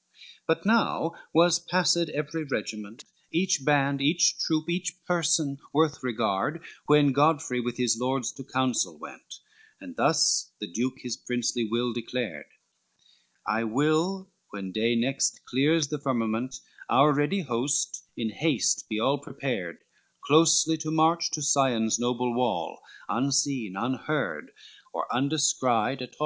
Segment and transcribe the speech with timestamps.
[0.00, 6.62] LXV But now was passed every regiment, Each band, each troop, each person worth regard
[6.86, 9.34] When Godfrey with his lords to counsel went,
[9.78, 12.46] And thus the Duke his princely will declared:
[13.46, 16.54] "I will when day next clears the firmament,
[16.88, 19.80] Our ready host in haste be all prepared,
[20.24, 22.80] Closely to march to Sion's noble wall,
[23.10, 24.52] Unseen, unheard,
[24.94, 26.18] or undescried at all.